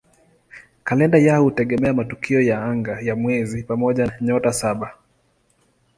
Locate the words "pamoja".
3.63-4.05